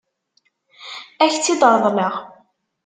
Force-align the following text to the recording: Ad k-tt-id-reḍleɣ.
Ad 1.23 1.29
k-tt-id-reḍleɣ. 1.31 2.13